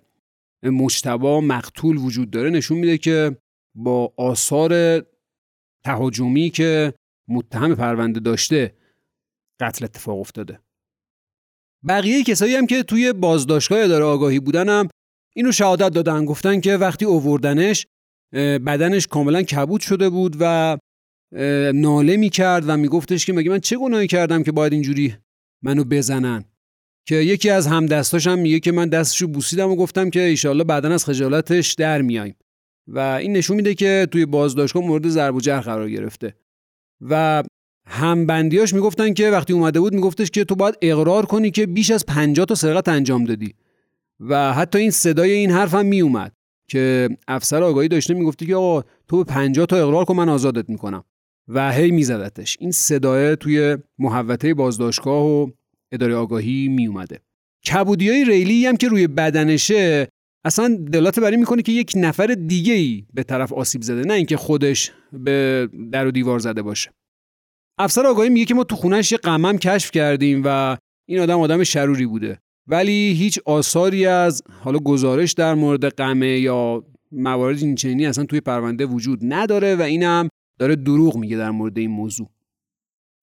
مجتبا 0.62 1.40
مقتول 1.40 1.96
وجود 1.96 2.30
داره 2.30 2.50
نشون 2.50 2.78
میده 2.78 2.98
که 2.98 3.36
با 3.74 4.12
آثار 4.16 5.02
تهاجمی 5.84 6.50
که 6.50 6.94
متهم 7.28 7.74
پرونده 7.74 8.20
داشته 8.20 8.76
قتل 9.60 9.84
اتفاق 9.84 10.18
افتاده. 10.18 10.60
بقیه 11.88 12.22
کسایی 12.24 12.54
هم 12.54 12.66
که 12.66 12.82
توی 12.82 13.12
بازداشتگاه 13.12 13.84
اداره 13.84 14.04
آگاهی 14.04 14.40
بودن 14.40 14.68
هم 14.68 14.88
اینو 15.34 15.52
شهادت 15.52 15.88
دادن. 15.88 16.24
گفتن 16.24 16.60
که 16.60 16.76
وقتی 16.76 17.04
اووردنش 17.04 17.86
بدنش 18.66 19.06
کاملا 19.06 19.42
کبود 19.42 19.80
شده 19.80 20.08
بود 20.08 20.36
و 20.40 20.78
ناله 21.74 22.16
می 22.16 22.30
کرد 22.30 22.64
و 22.68 22.76
میگفتش 22.76 23.26
که 23.26 23.32
مگه 23.32 23.50
من 23.50 23.60
چه 23.60 23.76
گناهی 23.76 24.06
کردم 24.06 24.42
که 24.42 24.52
باید 24.52 24.72
اینجوری 24.72 25.16
منو 25.62 25.84
بزنن؟ 25.84 26.44
که 27.08 27.16
یکی 27.16 27.50
از 27.50 27.66
همدستاش 27.66 28.26
هم 28.26 28.38
میگه 28.38 28.60
که 28.60 28.72
من 28.72 28.88
دستشو 28.88 29.26
بوسیدم 29.26 29.70
و 29.70 29.76
گفتم 29.76 30.10
که 30.10 30.20
ایشالله 30.20 30.64
بعدا 30.64 30.94
از 30.94 31.04
خجالتش 31.04 31.74
در 31.74 32.02
میایم. 32.02 32.34
و 32.86 32.98
این 32.98 33.32
نشون 33.32 33.56
میده 33.56 33.74
که 33.74 34.08
توی 34.10 34.26
بازداشتگاه 34.26 34.82
مورد 34.82 35.08
ضرب 35.08 35.34
و 35.34 35.40
جرح 35.40 35.60
قرار 35.60 35.90
گرفته. 35.90 36.34
و 37.10 37.42
همبندیاش 37.86 38.74
می‌گفتن 38.74 39.14
که 39.14 39.30
وقتی 39.30 39.52
اومده 39.52 39.80
بود 39.80 39.94
میگفتش 39.94 40.30
که 40.30 40.44
تو 40.44 40.54
باید 40.54 40.74
اقرار 40.82 41.26
کنی 41.26 41.50
که 41.50 41.66
بیش 41.66 41.90
از 41.90 42.06
50 42.06 42.46
تا 42.46 42.54
سرقت 42.54 42.88
انجام 42.88 43.24
دادی. 43.24 43.54
و 44.20 44.52
حتی 44.52 44.78
این 44.78 44.90
صدای 44.90 45.32
این 45.32 45.50
حرف 45.50 45.74
هم 45.74 45.86
میومد 45.86 46.32
که 46.68 47.08
افسر 47.28 47.62
آگاهی 47.62 47.88
داشته 47.88 48.14
می‌گفتی 48.14 48.46
که 48.46 48.54
آقا 48.54 48.82
تو 49.08 49.16
به 49.16 49.24
50 49.24 49.66
تا 49.66 49.76
اقرار 49.76 50.04
کن 50.04 50.16
من 50.16 50.28
آزادت 50.28 50.68
می‌کنم. 50.68 51.04
و 51.48 51.72
هی 51.72 51.90
میزدتش. 51.90 52.56
این 52.60 52.70
صدای 52.70 53.36
توی 53.36 53.76
محوطه 53.98 54.54
بازداشتگاه 54.54 55.24
و 55.24 55.50
اداره 55.92 56.14
آگاهی 56.14 56.68
می 56.68 56.86
اومده 56.86 57.20
کبودی 57.72 58.10
های 58.10 58.24
ریلی 58.24 58.66
هم 58.66 58.76
که 58.76 58.88
روی 58.88 59.06
بدنشه 59.06 60.08
اصلا 60.44 60.76
دلات 60.92 61.18
برای 61.18 61.36
می‌کنه 61.36 61.62
که 61.62 61.72
یک 61.72 61.92
نفر 61.96 62.26
دیگه 62.26 62.74
ای 62.74 63.04
به 63.14 63.22
طرف 63.22 63.52
آسیب 63.52 63.82
زده 63.82 64.00
نه 64.00 64.14
اینکه 64.14 64.36
خودش 64.36 64.92
به 65.12 65.68
در 65.92 66.06
و 66.06 66.10
دیوار 66.10 66.38
زده 66.38 66.62
باشه. 66.62 66.90
افسر 67.78 68.06
آگاهی 68.06 68.28
میگه 68.28 68.44
که 68.44 68.54
ما 68.54 68.64
تو 68.64 68.76
خونش 68.76 69.12
یه 69.12 69.18
قمم 69.18 69.58
کشف 69.58 69.90
کردیم 69.90 70.42
و 70.44 70.76
این 71.08 71.18
آدم 71.20 71.40
آدم 71.40 71.64
شروری 71.64 72.06
بوده. 72.06 72.38
ولی 72.66 73.12
هیچ 73.12 73.38
آثاری 73.46 74.06
از 74.06 74.42
حالا 74.60 74.78
گزارش 74.78 75.32
در 75.32 75.54
مورد 75.54 75.84
قمه 75.84 76.38
یا 76.38 76.84
موارد 77.12 77.58
این 77.58 77.74
چنینی 77.74 78.06
اصلا 78.06 78.24
توی 78.24 78.40
پرونده 78.40 78.86
وجود 78.86 79.18
نداره 79.22 79.76
و 79.76 79.82
اینم 79.82 80.28
داره 80.58 80.76
دروغ 80.76 81.16
میگه 81.16 81.36
در 81.36 81.50
مورد 81.50 81.78
این 81.78 81.90
موضوع. 81.90 82.30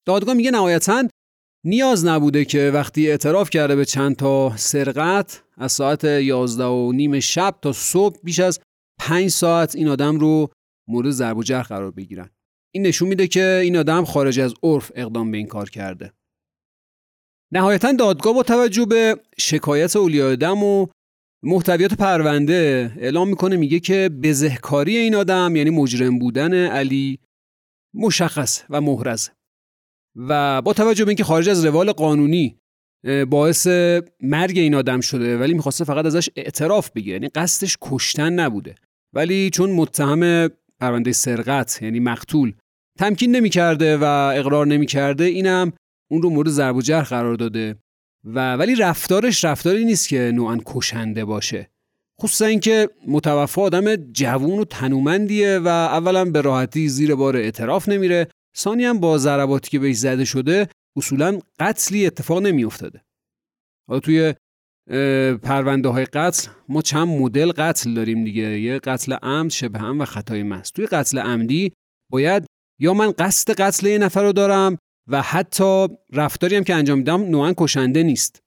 دادگاه 0.06 0.34
میگه 0.34 0.50
نهایتا 0.50 1.08
نیاز 1.64 2.04
نبوده 2.04 2.44
که 2.44 2.70
وقتی 2.74 3.10
اعتراف 3.10 3.50
کرده 3.50 3.76
به 3.76 3.84
چند 3.84 4.16
تا 4.16 4.56
سرقت 4.56 5.42
از 5.56 5.72
ساعت 5.72 6.04
11 6.04 6.64
و 6.64 6.92
نیم 6.92 7.20
شب 7.20 7.54
تا 7.62 7.72
صبح 7.72 8.20
بیش 8.24 8.40
از 8.40 8.60
5 9.00 9.28
ساعت 9.28 9.76
این 9.76 9.88
آدم 9.88 10.18
رو 10.18 10.48
مورد 10.88 11.10
ضرب 11.10 11.36
و 11.36 11.42
جرح 11.42 11.62
قرار 11.62 11.90
بگیرن. 11.90 12.30
این 12.74 12.86
نشون 12.86 13.08
میده 13.08 13.26
که 13.26 13.60
این 13.62 13.76
آدم 13.76 14.04
خارج 14.04 14.40
از 14.40 14.54
عرف 14.62 14.92
اقدام 14.94 15.30
به 15.30 15.36
این 15.36 15.46
کار 15.46 15.70
کرده. 15.70 16.12
نهایتا 17.52 17.92
دادگاه 17.92 18.34
با 18.34 18.42
توجه 18.42 18.86
به 18.86 19.20
شکایت 19.38 19.96
اولیاء 19.96 20.34
دم 20.34 20.62
و 20.62 20.86
محتویات 21.42 21.94
پرونده 21.94 22.92
اعلام 22.96 23.28
می‌کنه 23.28 23.56
میگه 23.56 23.80
که 23.80 24.10
بزهکاری 24.22 24.96
این 24.96 25.14
آدم 25.14 25.56
یعنی 25.56 25.70
مجرم 25.70 26.18
بودن 26.18 26.54
علی 26.54 27.18
مشخص 27.94 28.64
و 28.70 28.80
محرز. 28.80 29.28
و 30.16 30.62
با 30.62 30.72
توجه 30.72 31.04
به 31.04 31.08
اینکه 31.08 31.24
خارج 31.24 31.48
از 31.48 31.64
روال 31.64 31.92
قانونی 31.92 32.56
باعث 33.28 33.66
مرگ 34.20 34.58
این 34.58 34.74
آدم 34.74 35.00
شده 35.00 35.38
ولی 35.38 35.54
می‌خواسته 35.54 35.84
فقط 35.84 36.06
ازش 36.06 36.28
اعتراف 36.36 36.90
بگیره. 36.90 37.12
یعنی 37.12 37.28
قصدش 37.28 37.76
کشتن 37.80 38.32
نبوده. 38.32 38.74
ولی 39.12 39.50
چون 39.50 39.70
متهم 39.70 40.48
پرونده 40.80 41.12
سرقت 41.12 41.82
یعنی 41.82 42.00
مقتول 42.00 42.52
تمکین 42.98 43.36
نمی‌کرده 43.36 43.96
و 43.96 44.04
اقرار 44.34 44.66
نمی‌کرده 44.66 45.24
اینم 45.24 45.72
اون 46.10 46.22
رو 46.22 46.30
مورد 46.30 46.48
ضرب 46.48 46.76
و 46.76 46.82
جرح 46.82 47.04
قرار 47.04 47.34
داده. 47.34 47.76
و 48.24 48.54
ولی 48.54 48.74
رفتارش 48.74 49.44
رفتاری 49.44 49.84
نیست 49.84 50.08
که 50.08 50.32
نوعا 50.34 50.58
کشنده 50.66 51.24
باشه. 51.24 51.70
خصوصا 52.20 52.44
اینکه 52.44 52.88
متوفا 53.06 53.62
آدم 53.62 53.96
جوون 53.96 54.58
و 54.58 54.64
تنومندیه 54.64 55.58
و 55.58 55.68
اولا 55.68 56.24
به 56.24 56.40
راحتی 56.40 56.88
زیر 56.88 57.14
بار 57.14 57.36
اعتراف 57.36 57.88
نمیره. 57.88 58.28
ثانی 58.56 58.84
هم 58.84 59.00
با 59.00 59.18
ضرباتی 59.18 59.70
که 59.70 59.78
بهش 59.78 59.96
زده 59.96 60.24
شده 60.24 60.68
اصولا 60.96 61.38
قتلی 61.58 62.06
اتفاق 62.06 62.42
نمیافتاده. 62.42 63.02
حالا 63.88 64.00
توی 64.00 64.34
پرونده 65.42 65.88
های 65.88 66.04
قتل 66.04 66.50
ما 66.68 66.82
چند 66.82 67.08
مدل 67.08 67.52
قتل 67.52 67.94
داریم 67.94 68.24
دیگه. 68.24 68.60
یه 68.60 68.78
قتل 68.78 69.12
عمد 69.12 69.50
شبه 69.50 69.78
هم 69.78 70.00
و 70.00 70.04
خطای 70.04 70.42
محض. 70.42 70.70
توی 70.70 70.86
قتل 70.86 71.18
عمدی 71.18 71.72
باید 72.10 72.46
یا 72.80 72.94
من 72.94 73.10
قصد 73.10 73.60
قتل 73.60 73.86
یه 73.86 73.98
نفر 73.98 74.22
رو 74.22 74.32
دارم 74.32 74.78
و 75.08 75.22
حتی 75.22 75.88
رفتاری 76.12 76.56
هم 76.56 76.64
که 76.64 76.74
انجام 76.74 76.98
میدم 76.98 77.22
نوعا 77.22 77.54
کشنده 77.56 78.02
نیست. 78.02 78.40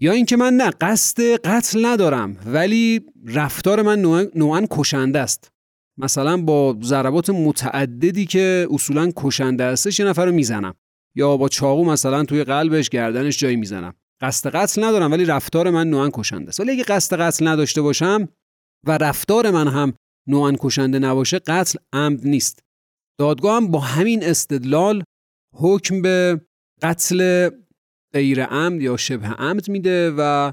یا 0.00 0.12
اینکه 0.12 0.36
من 0.36 0.54
نه 0.54 0.70
قصد 0.70 1.20
قتل 1.20 1.86
ندارم 1.86 2.36
ولی 2.46 3.06
رفتار 3.26 3.82
من 3.82 4.28
نوعا 4.34 4.66
کشنده 4.70 5.18
است. 5.18 5.48
مثلا 5.98 6.36
با 6.36 6.78
ضربات 6.82 7.30
متعددی 7.30 8.26
که 8.26 8.68
اصولا 8.70 9.10
کشنده 9.16 9.64
استش 9.64 10.00
یه 10.00 10.06
نفر 10.06 10.26
رو 10.26 10.32
می‌زنم. 10.32 10.74
یا 11.16 11.36
با 11.36 11.48
چاقو 11.48 11.84
مثلا 11.84 12.24
توی 12.24 12.44
قلبش 12.44 12.88
گردنش 12.88 13.38
جایی 13.38 13.56
می‌زنم. 13.56 13.94
قصد 14.20 14.50
قتل 14.50 14.84
ندارم 14.84 15.10
ولی 15.12 15.24
رفتار 15.24 15.70
من 15.70 15.90
نوعا 15.90 16.10
کشنده 16.14 16.48
است. 16.48 16.60
ولی 16.60 16.72
اگه 16.72 16.84
قصد 16.84 17.20
قتل 17.20 17.48
نداشته 17.48 17.82
باشم 17.82 18.28
و 18.86 18.98
رفتار 18.98 19.50
من 19.50 19.68
هم 19.68 19.94
نوعا 20.28 20.52
کشنده 20.58 20.98
نباشه 20.98 21.38
قتل 21.38 21.78
عمد 21.92 22.26
نیست. 22.26 22.62
دادگاه 23.20 23.56
هم 23.56 23.70
با 23.70 23.80
همین 23.80 24.24
استدلال 24.24 25.04
حکم 25.54 26.02
به 26.02 26.40
قتل 26.82 27.50
غیر 28.14 28.44
عمد 28.44 28.82
یا 28.82 28.96
شبه 28.96 29.26
عمد 29.26 29.68
میده 29.68 30.14
و 30.18 30.52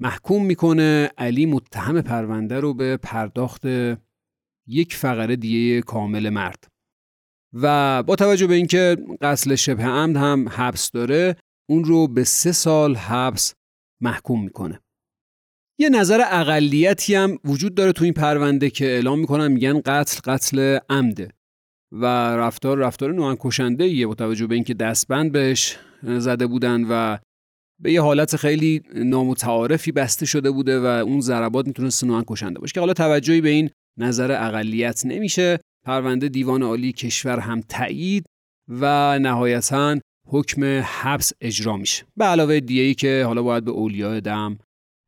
محکوم 0.00 0.46
می‌کنه 0.46 1.10
علی 1.18 1.46
متهم 1.46 2.00
پرونده 2.00 2.60
رو 2.60 2.74
به 2.74 2.96
پرداخت 2.96 3.62
یک 4.68 4.94
فقره 4.94 5.36
دیه 5.36 5.80
کامل 5.80 6.30
مرد. 6.30 6.64
و 7.52 8.02
با 8.02 8.16
توجه 8.16 8.46
به 8.46 8.54
اینکه 8.54 8.96
قتل 9.20 9.54
شبه 9.54 9.84
عمد 9.84 10.16
هم 10.16 10.48
حبس 10.48 10.90
داره 10.90 11.36
اون 11.68 11.84
رو 11.84 12.08
به 12.08 12.24
سه 12.24 12.52
سال 12.52 12.94
حبس 12.96 13.54
محکوم 14.02 14.44
می‌کنه. 14.44 14.80
یه 15.80 15.88
نظر 15.88 16.20
اقلیتی 16.30 17.14
هم 17.14 17.38
وجود 17.44 17.74
داره 17.74 17.92
تو 17.92 18.04
این 18.04 18.12
پرونده 18.12 18.70
که 18.70 18.84
اعلام 18.84 19.20
می‌کنن 19.20 19.48
میگن 19.48 19.80
قتل 19.80 20.32
قتل 20.32 20.78
عمده. 20.90 21.28
و 21.92 22.04
رفتار 22.36 22.78
رفتار 22.78 23.12
نوعا 23.12 23.36
کشنده 23.40 23.88
یه 23.88 24.06
با 24.06 24.14
توجه 24.14 24.46
به 24.46 24.54
اینکه 24.54 24.74
دستبند 24.74 25.32
بهش 25.32 25.78
زده 26.02 26.46
بودن 26.46 26.84
و 26.90 27.18
به 27.82 27.92
یه 27.92 28.02
حالت 28.02 28.36
خیلی 28.36 28.82
نامتعارفی 28.94 29.92
بسته 29.92 30.26
شده 30.26 30.50
بوده 30.50 30.80
و 30.80 30.84
اون 30.84 31.20
ضربات 31.20 31.66
می‌تونست 31.66 32.04
نوعا 32.04 32.24
کشنده 32.26 32.60
باشه. 32.60 32.72
که 32.72 32.80
حالا 32.80 32.92
توجهی 32.92 33.40
به 33.40 33.48
این 33.48 33.70
نظر 33.98 34.32
اقلیت 34.32 35.06
نمیشه. 35.06 35.58
پرونده 35.84 36.28
دیوان 36.28 36.62
عالی 36.62 36.92
کشور 36.92 37.38
هم 37.38 37.60
تایید 37.60 38.26
و 38.68 39.18
نهایتا 39.18 39.96
حکم 40.28 40.64
حبس 40.84 41.32
اجرا 41.40 41.76
میشه. 41.76 42.04
به 42.16 42.24
علاوه 42.24 42.60
دیگه 42.60 42.94
که 42.94 43.24
حالا 43.26 43.42
باید 43.42 43.64
به 43.64 43.70
اولیاء 43.70 44.20
دم 44.20 44.58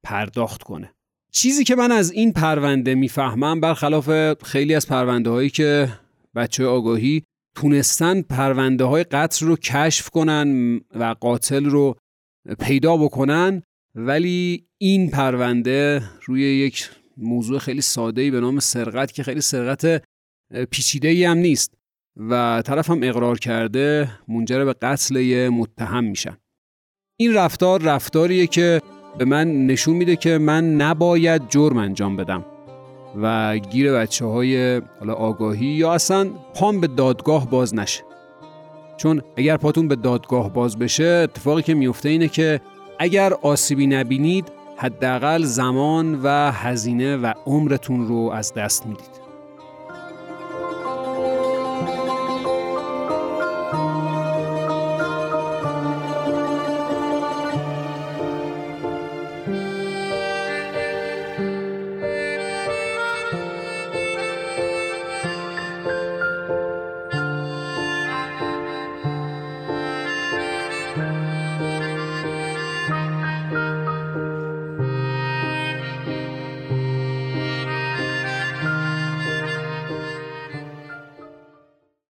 پرداخت 0.04 0.62
کنه. 0.62 0.92
چیزی 1.32 1.64
که 1.64 1.74
من 1.74 1.92
از 1.92 2.12
این 2.12 2.32
پرونده 2.32 2.94
می‌فهمم 2.94 3.60
برخلاف 3.60 4.34
خیلی 4.42 4.74
از 4.74 4.86
پرونده 4.86 5.30
هایی 5.30 5.50
که 5.50 5.88
بچه 6.34 6.66
آگاهی 6.66 7.22
تونستن 7.56 8.22
پرونده 8.22 8.84
های 8.84 9.04
قتل 9.04 9.46
رو 9.46 9.56
کشف 9.56 10.10
کنن 10.10 10.76
و 10.94 11.14
قاتل 11.20 11.64
رو 11.64 11.96
پیدا 12.60 12.96
بکنن 12.96 13.62
ولی 13.94 14.64
این 14.78 15.10
پرونده 15.10 16.02
روی 16.26 16.42
یک 16.42 16.90
موضوع 17.18 17.58
خیلی 17.58 17.80
ساده 17.80 18.30
به 18.30 18.40
نام 18.40 18.60
سرقت 18.60 19.12
که 19.12 19.22
خیلی 19.22 19.40
سرقت 19.40 20.02
پیچیده 20.70 21.08
ای 21.08 21.24
هم 21.24 21.38
نیست 21.38 21.74
و 22.16 22.62
طرف 22.66 22.90
هم 22.90 23.00
اقرار 23.02 23.38
کرده 23.38 24.10
منجر 24.28 24.64
به 24.64 24.72
قتل 24.72 25.48
متهم 25.48 26.04
میشن 26.04 26.36
این 27.20 27.34
رفتار 27.34 27.82
رفتاریه 27.82 28.46
که 28.46 28.80
به 29.18 29.24
من 29.24 29.66
نشون 29.66 29.96
میده 29.96 30.16
که 30.16 30.38
من 30.38 30.74
نباید 30.74 31.48
جرم 31.48 31.76
انجام 31.76 32.16
بدم 32.16 32.44
و 33.22 33.58
گیر 33.58 33.92
بچه 33.92 34.24
های 34.24 34.82
آگاهی 35.08 35.66
یا 35.66 35.92
اصلا 35.92 36.30
پام 36.54 36.80
به 36.80 36.86
دادگاه 36.86 37.50
باز 37.50 37.74
نشه. 37.74 38.02
چون 38.96 39.22
اگر 39.36 39.56
پاتون 39.56 39.88
به 39.88 39.96
دادگاه 39.96 40.52
باز 40.52 40.78
بشه 40.78 41.04
اتفاقی 41.04 41.62
که 41.62 41.74
میفته 41.74 42.08
اینه 42.08 42.28
که 42.28 42.60
اگر 42.98 43.32
آسیبی 43.32 43.86
نبینید 43.86 44.57
حداقل 44.80 45.42
زمان 45.42 46.20
و 46.22 46.50
هزینه 46.52 47.16
و 47.16 47.32
عمرتون 47.46 48.08
رو 48.08 48.30
از 48.34 48.54
دست 48.54 48.86
می‌دید. 48.86 49.27